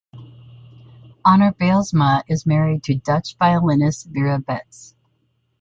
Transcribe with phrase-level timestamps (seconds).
[1.23, 4.95] Anner Bylsma is married to Dutch violinist Vera Beths.